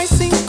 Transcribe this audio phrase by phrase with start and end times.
[0.00, 0.39] I sing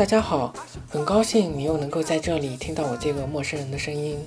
[0.00, 0.50] 大家好，
[0.88, 4.18] 很高兴你又能够在这里听到我这个陌生人的声音。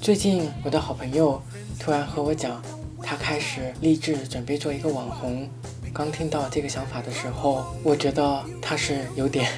[0.00, 1.40] 最近我的好朋友
[1.78, 2.60] 突然和我讲，
[3.00, 5.48] 他开始立志准备做一个网红。
[5.94, 9.48] 刚听到这个想法的时候，我觉得他是有点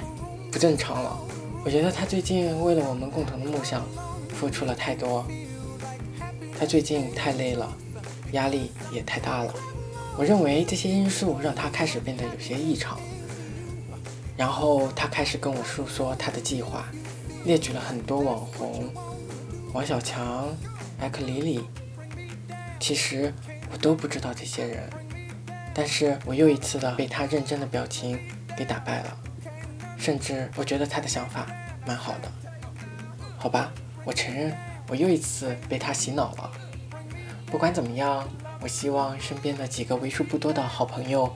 [0.53, 1.19] 不正常了。
[1.65, 3.83] 我觉得他最近为了我们共同的梦想
[4.29, 5.25] 付出了太多，
[6.59, 7.67] 他最近太累了，
[8.33, 9.55] 压力也太大了。
[10.19, 13.01] 我认为这些因素让他开始变得有些异常。
[14.37, 16.87] 然后他开始跟我诉说他的计划，
[17.45, 18.93] 列举了很多网红，
[19.73, 20.49] 王小强、
[20.99, 21.65] 艾克里里。
[22.79, 23.33] 其实
[23.71, 24.89] 我都不知道这些人，
[25.75, 28.19] 但是我又一次的被他认真的表情
[28.57, 29.17] 给打败了，
[29.99, 31.47] 甚至我觉得他的想法
[31.87, 32.33] 蛮好的。
[33.37, 33.71] 好吧，
[34.05, 34.57] 我承认
[34.89, 36.51] 我又一次被他洗脑了。
[37.47, 38.27] 不管怎么样，
[38.61, 41.31] 我希望身边的几个为数不多的好朋友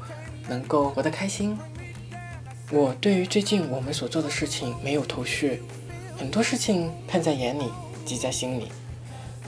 [0.49, 1.59] 能够活得开心。
[2.71, 5.63] 我对于最近我们所做的事情没有头绪，
[6.17, 7.65] 很多事情看在眼里，
[8.07, 8.69] 记在心里，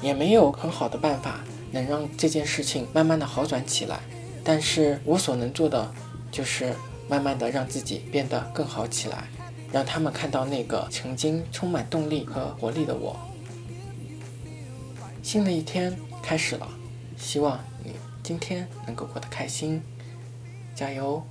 [0.03, 1.41] 也没有很好的办法
[1.73, 4.01] 能让这件事情慢慢的好转起来。
[4.45, 5.91] 但是我所能做的，
[6.31, 6.75] 就是
[7.09, 9.29] 慢慢的让自己变得更好起来，
[9.73, 13.17] 让他们看到那个曾经充满动力和活力的我。
[15.23, 16.69] 新的一天开始了，
[17.17, 19.83] 希望你今天能够过得开心，
[20.75, 21.27] 加油！